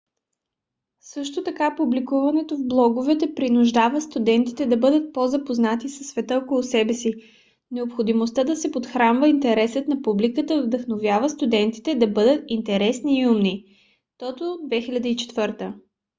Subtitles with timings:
[0.99, 7.13] също така публикуването в блогове принуждава студентите да бъдат по-запознати със света около себе си.
[7.71, 13.65] необходимостта да се подхранва интересът на публиката вдъхновява студентите да бъдат интересни и умни
[14.19, 14.43] toto
[15.25, 15.75] 2004